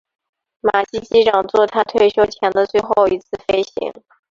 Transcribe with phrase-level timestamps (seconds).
[0.61, 3.93] 马基机长作他退休前的最后一次飞行。